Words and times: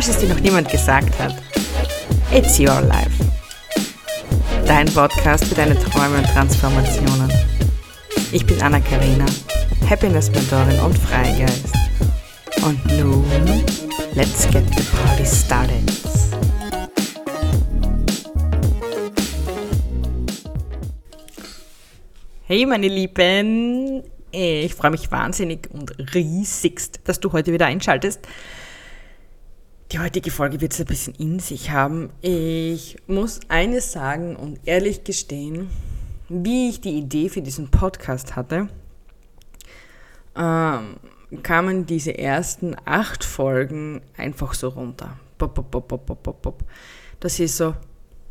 Falls 0.00 0.16
es 0.16 0.18
dir 0.22 0.30
noch 0.30 0.40
niemand 0.40 0.66
gesagt 0.70 1.18
hat, 1.18 1.34
it's 2.32 2.58
your 2.58 2.80
life. 2.80 3.10
Dein 4.64 4.86
Podcast 4.86 5.44
für 5.44 5.54
deine 5.54 5.78
Träume 5.78 6.16
und 6.16 6.24
Transformationen. 6.24 7.30
Ich 8.32 8.46
bin 8.46 8.62
Anna-Karina, 8.62 9.26
Happiness-Mentorin 9.90 10.80
und 10.80 10.96
Freigeist. 10.96 11.74
Und 12.64 12.82
nun, 12.98 13.26
let's 14.14 14.48
get 14.50 14.64
the 14.74 14.82
party 14.96 15.26
started. 15.26 15.92
Hey 22.44 22.64
meine 22.64 22.88
Lieben, 22.88 24.02
ich 24.30 24.74
freue 24.74 24.92
mich 24.92 25.10
wahnsinnig 25.10 25.68
und 25.70 25.92
riesigst, 26.14 27.00
dass 27.04 27.20
du 27.20 27.32
heute 27.32 27.52
wieder 27.52 27.66
einschaltest. 27.66 28.20
Die 29.92 29.98
heutige 29.98 30.30
Folge 30.30 30.60
wird 30.60 30.72
es 30.72 30.78
ein 30.78 30.86
bisschen 30.86 31.14
in 31.16 31.40
sich 31.40 31.72
haben. 31.72 32.10
Ich 32.20 32.96
muss 33.08 33.40
eines 33.48 33.90
sagen 33.90 34.36
und 34.36 34.60
ehrlich 34.64 35.02
gestehen, 35.02 35.68
wie 36.28 36.68
ich 36.68 36.80
die 36.80 36.96
Idee 36.96 37.28
für 37.28 37.42
diesen 37.42 37.72
Podcast 37.72 38.36
hatte, 38.36 38.68
ähm, 40.36 40.96
kamen 41.42 41.86
diese 41.86 42.16
ersten 42.16 42.76
acht 42.84 43.24
Folgen 43.24 44.00
einfach 44.16 44.54
so 44.54 44.68
runter. 44.68 45.18
Bop, 45.38 45.56
bop, 45.56 45.72
bop, 45.72 45.88
bop, 45.88 46.22
bop, 46.22 46.40
bop. 46.40 46.64
Das 47.18 47.40
ist 47.40 47.56
so, 47.56 47.74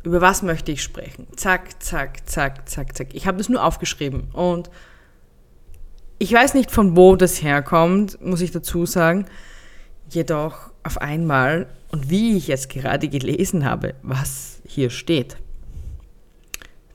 über 0.02 0.22
was 0.22 0.40
möchte 0.40 0.72
ich 0.72 0.82
sprechen? 0.82 1.26
Zack, 1.36 1.82
zack, 1.82 2.26
zack, 2.26 2.70
zack, 2.70 2.96
zack. 2.96 3.08
Ich 3.12 3.26
habe 3.26 3.36
das 3.36 3.50
nur 3.50 3.62
aufgeschrieben 3.62 4.30
und 4.32 4.70
ich 6.18 6.32
weiß 6.32 6.54
nicht, 6.54 6.70
von 6.70 6.96
wo 6.96 7.16
das 7.16 7.42
herkommt, 7.42 8.18
muss 8.24 8.40
ich 8.40 8.50
dazu 8.50 8.86
sagen. 8.86 9.26
Jedoch 10.08 10.69
auf 10.82 10.98
einmal 10.98 11.66
und 11.90 12.10
wie 12.10 12.36
ich 12.36 12.48
jetzt 12.48 12.68
gerade 12.68 13.08
gelesen 13.08 13.64
habe, 13.64 13.94
was 14.02 14.60
hier 14.66 14.90
steht, 14.90 15.36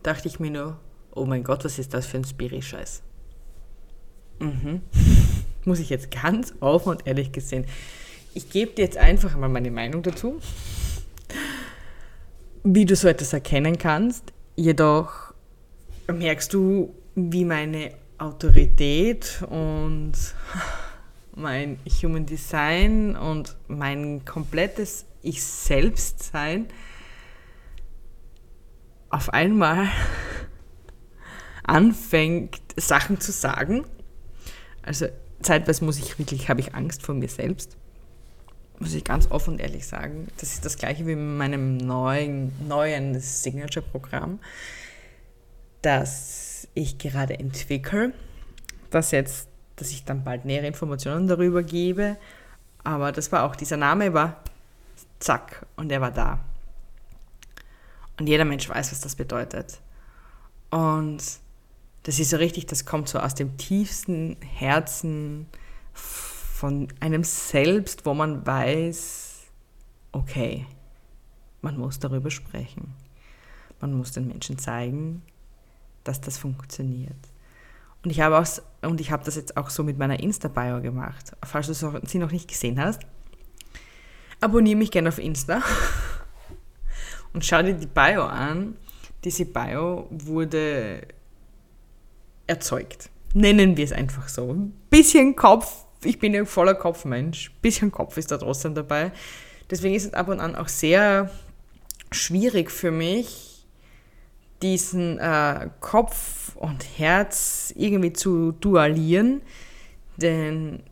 dachte 0.04 0.28
ich 0.28 0.40
mir 0.40 0.52
nur, 0.52 0.80
oh 1.14 1.26
mein 1.26 1.44
Gott, 1.44 1.66
was 1.66 1.80
ist 1.80 1.94
das 1.94 2.06
für 2.06 2.18
ein 2.18 2.24
Spiri-Scheiß? 2.24 3.02
Mhm. 4.40 4.82
muss 5.66 5.80
ich 5.80 5.90
jetzt 5.90 6.12
ganz 6.12 6.54
offen 6.60 6.90
und 6.90 7.08
ehrlich 7.08 7.32
gesehen. 7.32 7.66
Ich 8.34 8.50
gebe 8.50 8.72
dir 8.74 8.84
jetzt 8.84 8.98
einfach 8.98 9.36
mal 9.36 9.50
meine 9.50 9.72
Meinung 9.72 10.04
dazu, 10.04 10.40
wie 12.64 12.86
du 12.86 12.96
so 12.96 13.08
etwas 13.08 13.34
erkennen 13.34 13.78
kannst. 13.78 14.34
Jedoch 14.56 15.34
merkst 16.08 16.54
du, 16.54 16.94
wie 17.16 17.46
meine 17.46 17.92
Autorität 18.18 19.42
und 19.50 20.14
mein 21.36 21.80
Human 22.02 22.26
Design 22.26 23.16
und 23.16 23.56
mein 23.68 24.24
komplettes 24.26 25.06
Ich 25.22 25.44
selbst 25.44 26.24
sein 26.32 26.68
auf 29.10 29.34
einmal 29.34 29.88
anfängt, 31.64 32.60
Sachen 32.76 33.20
zu 33.20 33.32
sagen. 33.32 33.86
Also 34.82 35.08
zeitweise 35.42 35.86
muss 35.86 35.98
ich 35.98 36.18
wirklich, 36.20 36.50
habe 36.50 36.60
ich 36.60 36.76
Angst 36.76 37.04
vor 37.04 37.16
mir 37.16 37.30
selbst. 37.30 37.78
Muss 38.80 38.94
ich 38.94 39.06
ganz 39.06 39.32
offen 39.32 39.54
und 39.54 39.60
ehrlich 39.60 39.88
sagen. 39.88 40.28
Das 40.38 40.54
ist 40.54 40.66
das 40.66 40.78
gleiche 40.78 41.08
wie 41.08 41.16
mit 41.16 41.38
meinem 41.38 41.78
neuen, 41.78 42.52
neuen 42.68 43.20
Signature-Programm, 43.20 44.40
das 45.82 46.68
ich 46.74 46.98
gerade 46.98 47.40
entwickle. 47.40 48.14
Das 48.90 49.12
jetzt 49.12 49.48
dass 49.76 49.92
ich 49.92 50.06
dann 50.06 50.24
bald 50.24 50.46
nähere 50.46 50.68
Informationen 50.68 51.28
darüber 51.28 51.64
gebe. 51.64 52.18
Aber 52.84 53.12
das 53.12 53.32
war 53.32 53.44
auch, 53.44 53.56
dieser 53.56 53.78
Name 53.78 54.14
war 54.14 54.42
zack 55.20 55.66
und 55.76 55.92
er 55.92 56.02
war 56.02 56.12
da. 56.12 56.40
Und 58.18 58.28
jeder 58.28 58.46
Mensch 58.46 58.70
weiß, 58.70 58.92
was 58.92 59.02
das 59.02 59.16
bedeutet. 59.16 59.80
Und 60.70 61.22
das 62.04 62.20
ist 62.20 62.30
so 62.30 62.38
richtig, 62.38 62.68
das 62.68 62.86
kommt 62.86 63.10
so 63.10 63.20
aus 63.20 63.36
dem 63.36 63.58
tiefsten 63.58 64.38
Herzen 64.42 65.48
von 65.94 66.88
einem 67.00 67.24
selbst, 67.24 68.06
wo 68.06 68.14
man 68.14 68.46
weiß, 68.46 69.44
okay, 70.12 70.66
man 71.62 71.78
muss 71.78 72.00
darüber 72.00 72.30
sprechen. 72.30 72.94
Man 73.82 73.94
muss 73.94 74.12
den 74.12 74.28
Menschen 74.28 74.58
zeigen, 74.58 75.24
dass 76.04 76.22
das 76.22 76.38
funktioniert. 76.38 77.18
Und 78.06 78.12
ich 78.12 78.22
habe 78.22 78.38
auch, 78.38 78.46
das 79.26 79.36
jetzt 79.36 79.58
auch 79.58 79.72
so 79.72 79.84
mit 79.84 79.98
meiner 79.98 80.20
Insta-Bio 80.20 80.80
gemacht. 80.80 81.36
Falls 81.44 81.66
du 81.66 81.74
sie 81.74 82.20
noch 82.20 82.32
nicht 82.32 82.48
gesehen 82.48 82.80
hast, 82.80 83.02
abonniere 84.40 84.78
mich 84.78 84.92
gerne 84.92 85.10
auf 85.10 85.18
Insta 85.18 85.64
und 87.34 87.44
schau 87.44 87.64
dir 87.64 87.74
die 87.74 87.88
Bio 87.88 88.24
an. 88.26 88.78
Diese 89.24 89.46
Bio 89.46 90.08
wurde 90.12 91.02
erzeugt. 92.46 93.10
Nennen 93.34 93.76
wir 93.76 93.86
es 93.86 93.92
einfach 93.92 94.30
so. 94.30 94.54
Ein 94.54 94.74
bisschen 94.92 95.36
Kopf, 95.36 95.86
ich 96.04 96.20
bin 96.20 96.36
ja 96.36 96.46
voller 96.46 96.76
Kopfmensch, 96.76 97.50
ein 97.50 97.62
bisschen 97.64 97.92
Kopf 97.92 98.18
ist 98.18 98.30
da 98.30 98.38
trotzdem 98.38 98.76
dabei. 98.76 99.14
Deswegen 99.72 99.96
ist 99.96 100.06
es 100.06 100.14
ab 100.14 100.28
und 100.28 100.40
an 100.40 100.56
auch 100.56 100.68
sehr 100.68 101.32
schwierig 102.12 102.70
für 102.70 102.92
mich, 102.92 103.55
diesen 104.62 105.20
äh, 105.20 105.70
Kopf 105.80 106.56
und 106.56 106.86
Herz 106.98 107.74
irgendwie 107.76 108.14
zu 108.14 108.54
dualieren, 108.54 109.42
denn 110.18 110.84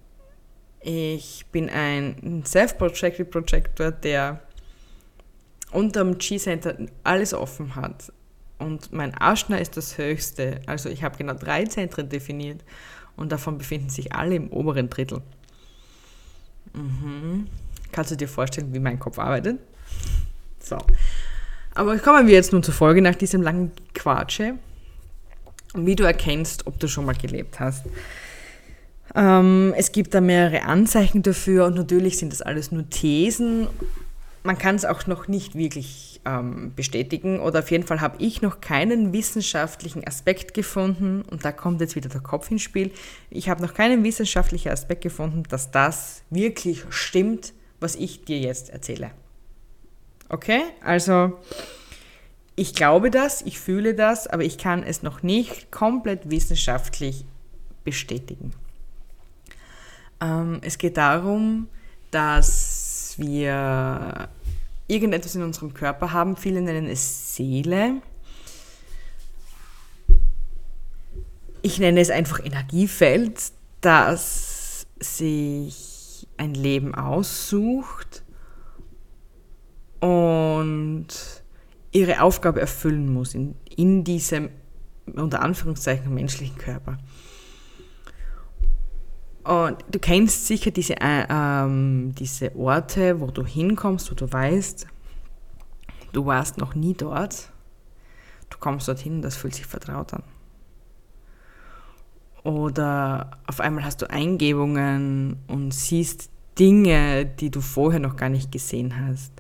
ich 0.81 1.45
bin 1.51 1.69
ein 1.69 2.43
Self-Projected 2.45 3.31
Projector, 3.31 3.91
der 3.91 4.41
unterm 5.71 6.17
G-Center 6.17 6.75
alles 7.03 7.33
offen 7.33 7.75
hat. 7.75 8.11
Und 8.59 8.91
mein 8.91 9.13
Aschner 9.19 9.59
ist 9.59 9.77
das 9.77 9.97
höchste. 9.97 10.61
Also 10.67 10.89
ich 10.89 11.03
habe 11.03 11.17
genau 11.17 11.33
drei 11.33 11.65
Zentren 11.65 12.09
definiert 12.09 12.63
und 13.15 13.31
davon 13.31 13.57
befinden 13.57 13.89
sich 13.89 14.13
alle 14.13 14.35
im 14.35 14.49
oberen 14.51 14.89
Drittel. 14.89 15.21
Mhm. 16.73 17.47
Kannst 17.91 18.11
du 18.11 18.15
dir 18.15 18.27
vorstellen, 18.27 18.73
wie 18.73 18.79
mein 18.79 18.99
Kopf 18.99 19.19
arbeitet? 19.19 19.59
So. 20.59 20.77
Aber 21.75 21.97
kommen 21.97 22.27
wir 22.27 22.33
jetzt 22.33 22.53
nun 22.53 22.63
zur 22.63 22.73
Folge 22.73 23.01
nach 23.01 23.15
diesem 23.15 23.41
langen 23.41 23.71
Quatsche. 23.93 24.55
Wie 25.75 25.95
du 25.95 26.03
erkennst, 26.03 26.67
ob 26.67 26.79
du 26.79 26.87
schon 26.87 27.05
mal 27.05 27.15
gelebt 27.15 27.59
hast. 27.59 27.85
Ähm, 29.15 29.73
es 29.75 29.91
gibt 29.91 30.13
da 30.13 30.21
mehrere 30.21 30.63
Anzeichen 30.63 31.23
dafür 31.23 31.65
und 31.65 31.75
natürlich 31.75 32.17
sind 32.17 32.31
das 32.31 32.41
alles 32.41 32.71
nur 32.71 32.89
Thesen. 32.89 33.67
Man 34.43 34.57
kann 34.57 34.75
es 34.75 34.85
auch 34.85 35.07
noch 35.07 35.27
nicht 35.27 35.55
wirklich 35.55 36.21
ähm, 36.25 36.73
bestätigen 36.75 37.39
oder 37.39 37.59
auf 37.59 37.71
jeden 37.71 37.85
Fall 37.85 38.01
habe 38.01 38.21
ich 38.21 38.41
noch 38.41 38.59
keinen 38.61 39.13
wissenschaftlichen 39.13 40.05
Aspekt 40.05 40.53
gefunden 40.53 41.23
und 41.29 41.45
da 41.45 41.51
kommt 41.51 41.81
jetzt 41.81 41.95
wieder 41.95 42.09
der 42.09 42.21
Kopf 42.21 42.51
ins 42.51 42.61
Spiel. 42.61 42.91
Ich 43.29 43.49
habe 43.49 43.61
noch 43.61 43.73
keinen 43.73 44.03
wissenschaftlichen 44.03 44.69
Aspekt 44.69 45.01
gefunden, 45.01 45.43
dass 45.49 45.71
das 45.71 46.23
wirklich 46.29 46.83
stimmt, 46.89 47.53
was 47.79 47.95
ich 47.95 48.25
dir 48.25 48.39
jetzt 48.39 48.69
erzähle. 48.69 49.11
Okay? 50.33 50.63
Also 50.83 51.39
ich 52.55 52.73
glaube 52.73 53.11
das, 53.11 53.43
ich 53.43 53.59
fühle 53.59 53.93
das, 53.93 54.25
aber 54.25 54.43
ich 54.43 54.57
kann 54.57 54.81
es 54.81 55.03
noch 55.03 55.21
nicht 55.21 55.71
komplett 55.71 56.31
wissenschaftlich 56.31 57.23
bestätigen. 57.83 58.51
Ähm, 60.19 60.59
es 60.63 60.79
geht 60.79 60.97
darum, 60.97 61.67
dass 62.09 63.13
wir 63.17 64.27
irgendetwas 64.87 65.35
in 65.35 65.43
unserem 65.43 65.75
Körper 65.75 66.13
haben. 66.13 66.35
Viele 66.35 66.63
nennen 66.63 66.89
es 66.89 67.35
Seele. 67.35 68.01
Ich 71.61 71.77
nenne 71.77 72.01
es 72.01 72.09
einfach 72.09 72.43
Energiefeld, 72.43 73.51
das 73.81 74.87
sich 74.99 76.27
ein 76.37 76.55
Leben 76.55 76.95
aussucht 76.95 78.22
und 80.03 81.07
ihre 81.93 82.21
Aufgabe 82.21 82.59
erfüllen 82.59 83.13
muss 83.13 83.35
in, 83.35 83.55
in 83.77 84.03
diesem, 84.03 84.49
unter 85.05 85.41
Anführungszeichen, 85.41 86.13
menschlichen 86.13 86.57
Körper. 86.57 86.97
Und 89.45 89.77
du 89.89 89.99
kennst 89.99 90.47
sicher 90.47 90.71
diese, 90.71 90.99
äh, 90.99 91.25
ähm, 91.29 92.13
diese 92.19 92.53
Orte, 92.53 93.21
wo 93.21 93.27
du 93.27 93.45
hinkommst, 93.45 94.11
wo 94.11 94.15
du 94.15 94.29
weißt, 94.29 94.87
du 96.11 96.25
warst 96.25 96.57
noch 96.57 96.75
nie 96.75 96.95
dort. 96.95 97.49
Du 98.49 98.57
kommst 98.57 98.89
dorthin 98.89 99.21
das 99.21 99.37
fühlt 99.37 99.55
sich 99.55 99.65
vertraut 99.65 100.13
an. 100.13 100.23
Oder 102.43 103.31
auf 103.47 103.61
einmal 103.61 103.85
hast 103.85 104.01
du 104.01 104.09
Eingebungen 104.09 105.37
und 105.47 105.73
siehst 105.73 106.29
Dinge, 106.59 107.25
die 107.25 107.49
du 107.49 107.61
vorher 107.61 108.01
noch 108.01 108.17
gar 108.17 108.27
nicht 108.27 108.51
gesehen 108.51 109.07
hast. 109.07 109.31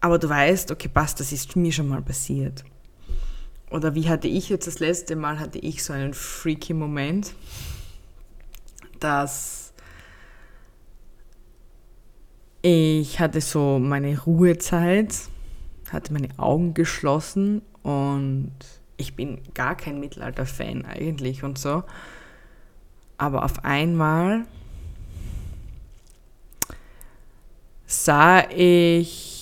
Aber 0.00 0.18
du 0.18 0.28
weißt, 0.28 0.70
okay, 0.70 0.88
passt, 0.88 1.20
das 1.20 1.32
ist 1.32 1.56
mir 1.56 1.72
schon 1.72 1.88
mal 1.88 2.02
passiert. 2.02 2.64
Oder 3.70 3.94
wie 3.94 4.08
hatte 4.08 4.28
ich 4.28 4.48
jetzt 4.48 4.66
das 4.66 4.78
letzte 4.78 5.16
Mal, 5.16 5.38
hatte 5.40 5.58
ich 5.58 5.82
so 5.82 5.92
einen 5.92 6.14
freaky 6.14 6.72
Moment, 6.72 7.34
dass 9.00 9.68
Ich 12.60 13.20
hatte 13.20 13.40
so 13.40 13.78
meine 13.78 14.20
Ruhezeit, 14.20 15.14
hatte 15.92 16.12
meine 16.12 16.28
Augen 16.38 16.74
geschlossen 16.74 17.62
und 17.84 18.52
ich 18.96 19.14
bin 19.14 19.40
gar 19.54 19.76
kein 19.76 20.00
Mittelalter-Fan 20.00 20.84
eigentlich 20.84 21.44
und 21.44 21.56
so. 21.56 21.84
Aber 23.16 23.44
auf 23.44 23.64
einmal 23.64 24.44
sah 27.86 28.50
ich, 28.50 29.37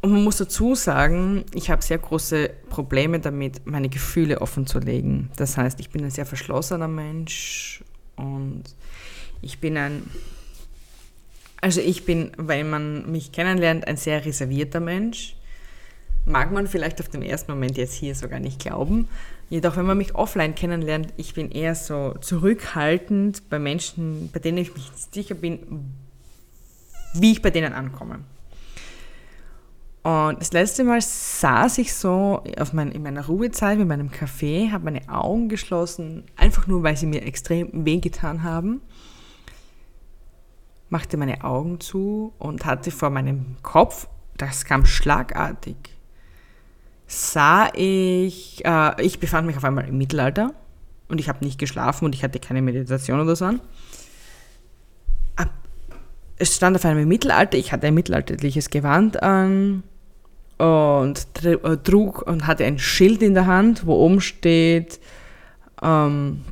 und 0.00 0.12
man 0.12 0.22
muss 0.22 0.36
dazu 0.36 0.76
sagen, 0.76 1.44
ich 1.52 1.70
habe 1.70 1.82
sehr 1.82 1.98
große 1.98 2.50
Probleme 2.70 3.18
damit, 3.18 3.66
meine 3.66 3.88
Gefühle 3.88 4.40
offen 4.40 4.66
zu 4.66 4.78
legen. 4.78 5.30
Das 5.36 5.56
heißt, 5.56 5.80
ich 5.80 5.90
bin 5.90 6.04
ein 6.04 6.10
sehr 6.10 6.26
verschlossener 6.26 6.86
Mensch 6.86 7.82
und 8.14 8.62
ich 9.42 9.58
bin 9.58 9.76
ein, 9.76 10.08
also 11.60 11.80
ich 11.80 12.04
bin, 12.04 12.30
wenn 12.36 12.70
man 12.70 13.10
mich 13.10 13.32
kennenlernt, 13.32 13.88
ein 13.88 13.96
sehr 13.96 14.24
reservierter 14.24 14.78
Mensch. 14.78 15.34
Mag 16.24 16.52
man 16.52 16.68
vielleicht 16.68 17.00
auf 17.00 17.08
den 17.08 17.22
ersten 17.22 17.50
Moment 17.50 17.76
jetzt 17.76 17.94
hier 17.94 18.14
sogar 18.14 18.38
nicht 18.38 18.60
glauben. 18.60 19.08
Jedoch, 19.50 19.76
wenn 19.76 19.86
man 19.86 19.98
mich 19.98 20.14
offline 20.14 20.54
kennenlernt, 20.54 21.12
ich 21.16 21.34
bin 21.34 21.50
eher 21.50 21.74
so 21.74 22.14
zurückhaltend 22.20 23.48
bei 23.48 23.58
Menschen, 23.58 24.30
bei 24.30 24.38
denen 24.38 24.58
ich 24.58 24.74
mich 24.74 24.90
sicher 25.10 25.34
bin, 25.34 25.58
wie 27.14 27.32
ich 27.32 27.42
bei 27.42 27.50
denen 27.50 27.72
ankomme. 27.72 28.20
Und 30.08 30.40
das 30.40 30.54
letzte 30.54 30.84
Mal 30.84 31.02
saß 31.02 31.76
ich 31.76 31.92
so 31.92 32.42
auf 32.58 32.72
mein, 32.72 32.92
in 32.92 33.02
meiner 33.02 33.26
Ruhezeit 33.26 33.76
mit 33.76 33.88
meinem 33.88 34.10
Kaffee, 34.10 34.70
habe 34.72 34.84
meine 34.84 35.06
Augen 35.06 35.50
geschlossen, 35.50 36.24
einfach 36.34 36.66
nur, 36.66 36.82
weil 36.82 36.96
sie 36.96 37.04
mir 37.04 37.26
extrem 37.26 37.84
wehgetan 37.84 38.42
haben. 38.42 38.80
Machte 40.88 41.18
meine 41.18 41.44
Augen 41.44 41.78
zu 41.78 42.32
und 42.38 42.64
hatte 42.64 42.90
vor 42.90 43.10
meinem 43.10 43.56
Kopf, 43.60 44.08
das 44.38 44.64
kam 44.64 44.86
schlagartig, 44.86 45.76
sah 47.06 47.68
ich, 47.74 48.64
äh, 48.64 49.02
ich 49.02 49.20
befand 49.20 49.46
mich 49.46 49.58
auf 49.58 49.64
einmal 49.64 49.86
im 49.86 49.98
Mittelalter 49.98 50.54
und 51.08 51.20
ich 51.20 51.28
habe 51.28 51.44
nicht 51.44 51.58
geschlafen 51.58 52.06
und 52.06 52.14
ich 52.14 52.24
hatte 52.24 52.40
keine 52.40 52.62
Meditation 52.62 53.20
oder 53.20 53.36
so 53.36 53.44
an 53.44 53.60
es 56.38 56.54
stand 56.54 56.76
auf 56.76 56.84
einem 56.84 57.08
Mittelalter, 57.08 57.58
ich 57.58 57.72
hatte 57.72 57.88
ein 57.88 57.94
mittelalterliches 57.94 58.70
Gewand 58.70 59.22
an 59.22 59.82
und 60.58 61.44
äh, 61.44 61.76
trug 61.78 62.22
und 62.22 62.46
hatte 62.46 62.64
ein 62.64 62.78
Schild 62.78 63.22
in 63.22 63.34
der 63.34 63.46
Hand, 63.46 63.86
wo 63.86 63.94
oben 63.94 64.20
steht 64.20 65.00
ähm, 65.82 66.44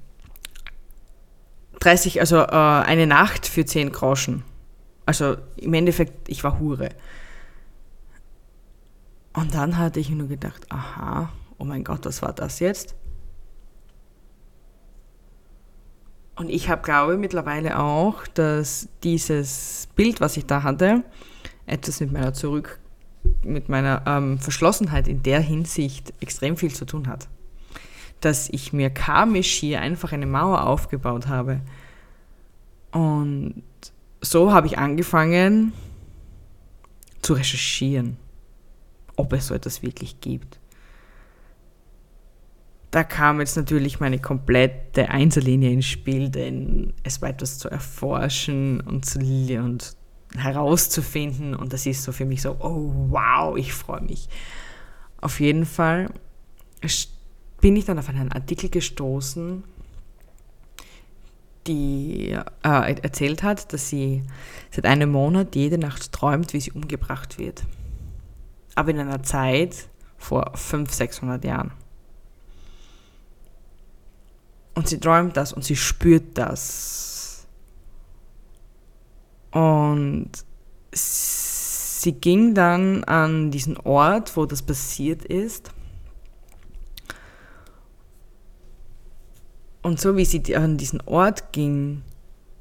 30, 1.81 2.21
also 2.21 2.39
äh, 2.39 2.51
eine 2.51 3.07
Nacht 3.07 3.47
für 3.47 3.65
10 3.65 3.93
Groschen. 3.93 4.45
Also 5.05 5.37
im 5.57 5.75
Endeffekt, 5.75 6.29
ich 6.29 6.43
war 6.45 6.59
Hure. 6.59 6.91
Und 9.33 9.55
dann 9.55 9.77
hatte 9.77 10.01
ich 10.01 10.11
nur 10.11 10.29
gedacht, 10.29 10.67
aha, 10.71 11.31
oh 11.59 11.65
mein 11.65 11.85
Gott, 11.85 12.07
was 12.07 12.23
war 12.23 12.33
das 12.33 12.61
jetzt? 12.61 12.95
Und 16.37 16.51
ich 16.51 16.69
habe, 16.69 16.83
glaube 16.83 17.17
mittlerweile 17.17 17.79
auch, 17.79 18.27
dass 18.27 18.89
dieses 19.03 19.89
Bild, 19.97 20.21
was 20.21 20.37
ich 20.37 20.47
da 20.47 20.63
hatte, 20.63 21.03
etwas 21.67 22.01
mit 22.01 22.13
meiner 22.13 22.35
Zurück, 22.35 22.79
mit 23.47 23.69
meiner 23.69 24.03
ähm, 24.07 24.39
Verschlossenheit 24.39 25.09
in 25.09 25.23
der 25.23 25.41
Hinsicht 25.41 26.13
extrem 26.21 26.57
viel 26.57 26.73
zu 26.73 26.85
tun 26.85 27.07
hat. 27.09 27.29
Dass 28.21 28.49
ich 28.49 28.73
mir 28.73 28.91
karmisch 28.91 29.53
hier 29.55 29.81
einfach 29.81 30.13
eine 30.13 30.27
Mauer 30.27 30.67
aufgebaut 30.67 31.29
habe. 31.29 31.61
Und 32.93 33.63
so 34.21 34.53
habe 34.53 34.67
ich 34.67 34.79
angefangen 34.79 35.73
zu 37.23 37.35
recherchieren, 37.35 38.17
ob 39.17 39.33
es 39.33 39.49
so 39.49 39.55
etwas 39.55 39.83
wirklich 39.83 40.21
gibt 40.21 40.59
da 42.97 43.05
kam 43.05 43.41
jetzt 43.41 43.59
natürlich 43.59 44.01
meine 44.01 44.19
komplette 44.19 45.11
Einzellinie 45.11 45.71
ins 45.71 45.85
Spiel, 45.85 46.31
denn 46.31 46.95
es 47.03 47.21
war 47.21 47.29
etwas 47.29 47.59
zu 47.59 47.69
erforschen 47.69 48.81
und, 48.81 49.05
zu, 49.05 49.19
und 49.19 49.95
herauszufinden 50.39 51.55
und 51.55 51.73
das 51.73 51.87
ist 51.87 52.03
so 52.03 52.13
für 52.13 52.25
mich 52.25 52.43
so, 52.43 52.57
oh 52.61 52.93
wow, 53.11 53.57
ich 53.57 53.73
freue 53.73 54.03
mich. 54.03 54.29
Auf 55.21 55.41
jeden 55.41 55.67
Fall 55.67 56.11
bin 57.61 57.77
ich 57.77 57.85
dann 57.85 57.99
auf 57.99 58.09
einen 58.09 58.33
Artikel 58.33 58.71
gestoßen, 58.71 59.65
die 61.67 62.31
äh, 62.63 63.01
erzählt 63.03 63.43
hat, 63.43 63.73
dass 63.73 63.89
sie 63.89 64.23
seit 64.71 64.87
einem 64.87 65.11
Monat 65.11 65.57
jede 65.57 65.79
Nacht 65.79 66.13
träumt, 66.13 66.53
wie 66.53 66.61
sie 66.61 66.73
umgebracht 66.73 67.39
wird. 67.39 67.65
Aber 68.75 68.91
in 68.91 69.01
einer 69.01 69.23
Zeit 69.23 69.89
vor 70.19 70.53
500, 70.55 70.95
600 70.95 71.45
Jahren. 71.45 71.73
Und 74.75 74.89
sie 74.89 75.01
träumt 75.01 75.37
das 75.37 75.53
und 75.53 75.65
sie 75.65 75.77
spürt 75.77 76.37
das. 76.37 77.16
Und 79.57 80.31
sie 80.93 82.13
ging 82.13 82.53
dann 82.53 83.05
an 83.05 83.51
diesen 83.51 83.79
Ort, 83.79 84.37
wo 84.37 84.45
das 84.45 84.61
passiert 84.61 85.25
ist. 85.25 85.71
Und 89.81 89.99
so 89.99 90.15
wie 90.19 90.27
sie 90.27 90.55
an 90.55 90.77
diesen 90.77 91.01
Ort 91.03 91.53
ging, 91.53 92.03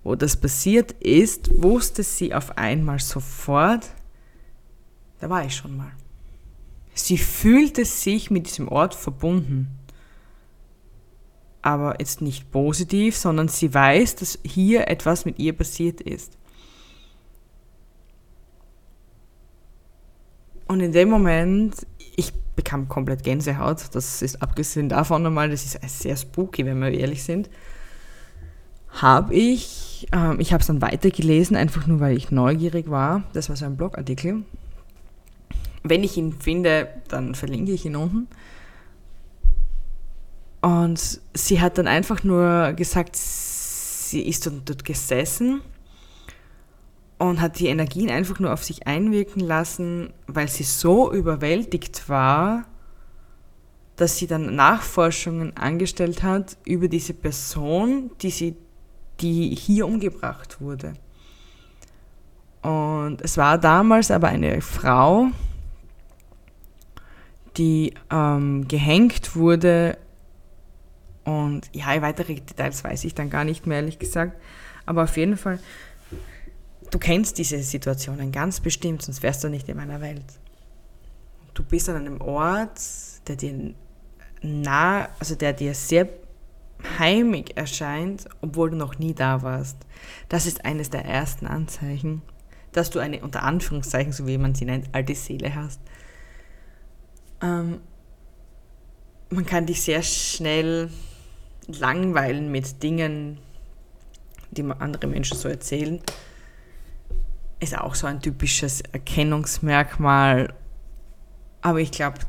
wo 0.06 0.16
das 0.16 0.38
passiert 0.38 0.94
ist, 0.94 1.62
wusste 1.62 2.02
sie 2.02 2.34
auf 2.34 2.58
einmal 2.58 3.00
sofort, 3.00 3.90
da 5.20 5.30
war 5.30 5.44
ich 5.44 5.54
schon 5.54 5.76
mal. 5.76 5.92
Sie 6.94 7.18
fühlte 7.18 7.84
sich 7.84 8.32
mit 8.32 8.48
diesem 8.48 8.70
Ort 8.70 8.96
verbunden 8.96 9.68
aber 11.66 11.96
jetzt 12.00 12.22
nicht 12.22 12.52
positiv, 12.52 13.18
sondern 13.18 13.48
sie 13.48 13.74
weiß, 13.74 14.18
dass 14.18 14.38
hier 14.46 14.88
etwas 14.88 15.26
mit 15.26 15.40
ihr 15.40 15.52
passiert 15.52 16.00
ist. 16.00 16.38
Und 20.68 20.80
in 20.80 20.92
dem 20.92 21.10
Moment, 21.10 21.86
ich 22.16 22.34
bekam 22.56 22.88
komplett 22.88 23.24
Gänsehaut. 23.24 23.94
Das 23.94 24.22
ist 24.22 24.42
abgesehen 24.42 24.90
davon 24.90 25.24
nochmal, 25.24 25.50
das 25.50 25.76
ist 25.76 26.02
sehr 26.02 26.18
spooky, 26.18 26.66
wenn 26.66 26.80
wir 26.80 26.92
ehrlich 26.92 27.24
sind. 27.24 27.50
Habe 28.89 29.36
ich, 29.36 30.08
ähm, 30.12 30.39
ich 30.39 30.54
habe 30.54 30.62
es 30.62 30.68
dann 30.68 30.82
weitergelesen, 30.82 31.56
einfach 31.56 31.86
nur 31.86 32.00
weil 32.00 32.16
ich 32.16 32.32
neugierig 32.32 32.89
war. 32.89 33.24
Das 33.34 33.50
war 33.50 33.56
so 33.56 33.66
ein 33.66 33.78
Blogartikel. 33.78 34.44
Wenn 35.84 36.04
ich 36.04 36.18
ihn 36.18 36.34
finde, 36.34 36.88
dann 37.10 37.36
verlinke 37.36 37.72
ich 37.72 37.86
ihn 37.86 37.96
unten. 37.96 38.28
Und 40.62 41.20
sie 41.34 41.62
hat 41.62 41.78
dann 41.78 41.88
einfach 41.88 42.24
nur 42.24 42.74
gesagt, 42.74 43.16
sie 43.16 44.28
ist 44.28 44.48
dort 44.48 44.84
gesessen 44.84 45.62
und 47.17 47.41
hat 47.41 47.60
die 47.60 47.67
Energien 47.67 48.10
einfach 48.10 48.39
nur 48.39 48.51
auf 48.53 48.63
sich 48.63 48.88
einwirken 48.88 49.41
lassen, 49.41 50.13
weil 50.27 50.48
sie 50.48 50.63
so 50.63 51.12
überwältigt 51.12 52.10
war, 52.10 52.65
dass 53.95 54.17
sie 54.17 54.27
dann 54.27 54.55
Nachforschungen 54.55 55.55
angestellt 55.55 56.24
hat 56.24 56.57
über 56.65 56.88
diese 56.88 57.13
Person, 57.13 58.12
die 58.22 58.29
sie, 58.29 58.55
die 59.22 59.55
hier 59.55 59.88
umgebracht 59.88 60.60
wurde. 60.60 60.93
Und 62.62 63.22
es 63.22 63.38
war 63.38 63.57
damals 63.57 64.12
aber 64.12 64.27
eine 64.27 64.60
Frau, 64.60 65.27
die 67.57 67.93
ähm, 68.12 68.67
gehängt 68.67 69.36
wurde 69.36 69.98
und 71.25 71.69
ja, 71.74 72.01
weitere 72.01 72.36
Details 72.36 72.84
weiß 72.84 73.03
ich 73.03 73.15
dann 73.15 73.29
gar 73.29 73.43
nicht 73.43 73.65
mehr, 73.65 73.77
ehrlich 73.77 74.00
gesagt. 74.00 74.39
Aber 74.86 75.03
auf 75.03 75.17
jeden 75.17 75.38
Fall, 75.38 75.60
du 76.96 77.00
kennst 77.00 77.38
diese 77.38 77.62
Situationen 77.62 78.32
ganz 78.32 78.62
bestimmt, 78.62 79.02
sonst 79.02 79.22
wärst 79.22 79.44
du 79.44 79.50
nicht 79.50 79.68
in 79.68 79.75
meiner 79.75 80.00
Welt. 80.00 80.24
Du 81.54 81.62
bist 81.62 81.90
an 81.90 81.98
einem 81.98 82.22
Ort, 82.22 82.80
der 83.28 83.36
dir 83.36 83.74
nah, 84.42 85.10
also 85.20 85.36
der 85.36 85.52
dir 85.52 85.74
sehr 85.74 86.08
heimig 86.98 87.58
erscheint, 87.58 88.30
obwohl 88.40 88.70
du 88.70 88.78
noch 88.78 88.98
nie 88.98 89.14
da 89.14 89.42
warst. 89.42 89.75
Das 90.30 90.46
ist 90.46 90.64
eines 90.64 90.90
der 90.90 91.04
ersten 91.04 91.48
Anzeichen, 91.48 92.22
dass 92.72 92.92
du 92.92 93.00
eine, 93.00 93.22
unter 93.22 93.44
Anführungszeichen, 93.44 94.14
so 94.14 94.25
wie 94.25 94.38
man 94.38 94.56
sie 94.56 94.64
nennt, 94.64 94.88
alte 94.94 95.16
Seele 95.16 95.54
hast. 95.54 95.82
Ähm, 97.42 97.82
man 99.30 99.46
kann 99.46 99.66
dich 99.66 99.82
sehr 99.82 100.02
schnell 100.02 100.90
langweilen 101.68 102.54
mit 102.54 102.82
Dingen, 102.84 103.40
die 104.52 104.64
andere 104.64 105.08
Menschen 105.08 105.36
so 105.36 105.50
erzählen, 105.50 106.00
ist 107.65 107.77
auch 107.77 107.95
so 107.95 108.07
ein 108.07 108.22
typisches 108.22 108.81
Erkennungsmerkmal. 108.91 110.53
Aber 111.62 111.79
ich 111.79 111.91
glaube, 111.91 112.19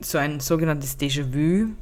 so 0.00 0.18
ein 0.18 0.40
sogenanntes 0.40 0.98
Déjà-vu, 0.98 1.74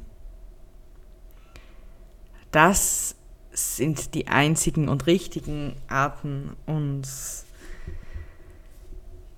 das 2.51 3.15
sind 3.51 4.13
die 4.13 4.27
einzigen 4.27 4.89
und 4.89 5.07
richtigen 5.07 5.75
Arten, 5.87 6.51
uns 6.65 7.45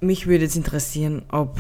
mich 0.01 0.27
würde 0.27 0.43
jetzt 0.43 0.55
interessieren, 0.55 1.23
ob 1.29 1.59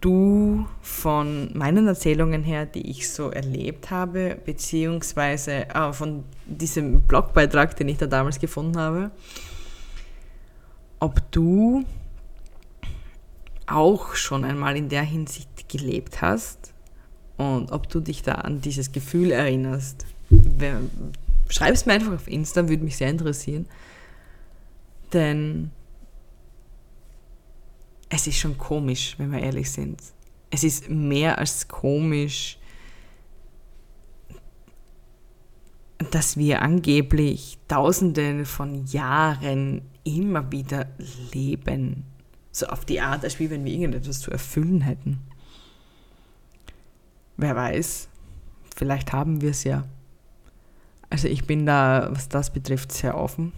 du 0.00 0.66
von 0.80 1.56
meinen 1.56 1.86
Erzählungen 1.86 2.42
her, 2.42 2.66
die 2.66 2.90
ich 2.90 3.10
so 3.10 3.30
erlebt 3.30 3.90
habe, 3.90 4.36
beziehungsweise 4.44 5.68
äh, 5.68 5.92
von 5.92 6.24
diesem 6.46 7.02
Blogbeitrag, 7.02 7.76
den 7.76 7.88
ich 7.88 7.98
da 7.98 8.06
damals 8.06 8.38
gefunden 8.38 8.78
habe, 8.78 9.10
ob 11.02 11.32
du 11.32 11.84
auch 13.66 14.14
schon 14.14 14.44
einmal 14.44 14.76
in 14.76 14.88
der 14.88 15.02
Hinsicht 15.02 15.68
gelebt 15.68 16.22
hast 16.22 16.72
und 17.36 17.72
ob 17.72 17.88
du 17.88 17.98
dich 17.98 18.22
da 18.22 18.34
an 18.34 18.60
dieses 18.60 18.92
Gefühl 18.92 19.32
erinnerst. 19.32 20.06
Schreib 21.48 21.74
es 21.74 21.86
mir 21.86 21.94
einfach 21.94 22.12
auf 22.12 22.28
Insta, 22.28 22.68
würde 22.68 22.84
mich 22.84 22.96
sehr 22.96 23.10
interessieren. 23.10 23.66
Denn 25.12 25.72
es 28.08 28.28
ist 28.28 28.38
schon 28.38 28.56
komisch, 28.56 29.16
wenn 29.18 29.32
wir 29.32 29.40
ehrlich 29.40 29.72
sind. 29.72 30.00
Es 30.50 30.62
ist 30.62 30.88
mehr 30.88 31.36
als 31.38 31.66
komisch, 31.66 32.58
dass 36.10 36.36
wir 36.36 36.62
angeblich 36.62 37.58
Tausende 37.68 38.44
von 38.44 38.84
Jahren 38.86 39.82
immer 40.04 40.50
wieder 40.50 40.86
leben. 41.32 42.04
So 42.50 42.66
auf 42.66 42.84
die 42.84 43.00
Art, 43.00 43.24
als 43.24 43.38
wie 43.38 43.50
wenn 43.50 43.64
wir 43.64 43.72
irgendetwas 43.72 44.20
zu 44.20 44.30
erfüllen 44.30 44.82
hätten. 44.82 45.20
Wer 47.36 47.56
weiß, 47.56 48.08
vielleicht 48.76 49.12
haben 49.12 49.40
wir 49.40 49.50
es 49.50 49.64
ja. 49.64 49.84
Also 51.08 51.28
ich 51.28 51.46
bin 51.46 51.66
da, 51.66 52.08
was 52.10 52.28
das 52.28 52.52
betrifft, 52.52 52.92
sehr 52.92 53.16
offen. 53.16 53.52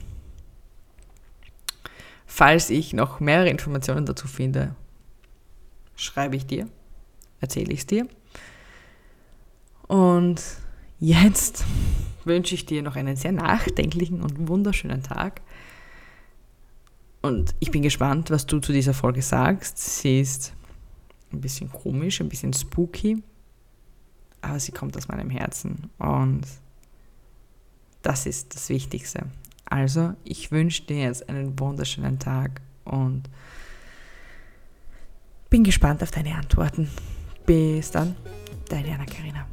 Falls 2.27 2.71
ich 2.71 2.93
noch 2.93 3.21
mehrere 3.21 3.49
Informationen 3.49 4.07
dazu 4.07 4.27
finde, 4.27 4.75
schreibe 5.95 6.37
ich 6.37 6.47
dir, 6.47 6.69
erzähle 7.41 7.73
ich 7.73 7.81
es 7.81 7.87
dir. 7.87 8.09
Und 9.87 10.43
jetzt 10.99 11.65
wünsche 12.27 12.55
ich 12.55 12.67
dir 12.67 12.83
noch 12.83 12.97
einen 12.97 13.17
sehr 13.17 13.33
nachdenklichen 13.33 14.23
und 14.23 14.49
wunderschönen 14.49 15.03
Tag. 15.03 15.41
Und 17.23 17.55
ich 17.61 17.71
bin 17.71 17.83
gespannt, 17.83 18.31
was 18.31 18.47
du 18.47 18.61
zu 18.61 18.73
dieser 18.73 18.95
Folge 18.95 19.23
sagst. 19.23 19.79
Sie 19.79 20.21
ist 20.21 20.53
ein 21.33 21.41
bisschen 21.41 21.71
komisch, 21.71 22.21
ein 22.21 22.29
bisschen 22.29 22.53
spooky, 22.53 23.23
aber 24.43 24.61
sie 24.61 24.73
kommt 24.73 24.97
aus 24.97 25.09
meinem 25.09 25.31
Herzen 25.31 25.91
und 25.99 26.43
das 28.03 28.27
ist 28.27 28.55
das 28.55 28.69
Wichtigste. 28.69 29.27
Also, 29.65 30.13
ich 30.25 30.51
wünsche 30.51 30.83
dir 30.83 31.05
jetzt 31.05 31.29
einen 31.29 31.59
wunderschönen 31.59 32.19
Tag 32.19 32.61
und 32.85 33.23
bin 35.49 35.65
gespannt 35.65 36.03
auf 36.03 36.11
deine 36.11 36.35
Antworten. 36.35 36.91
Bis 37.47 37.91
dann, 37.91 38.15
deine 38.69 38.95
Anna 38.95 39.07
Karina. 39.07 39.47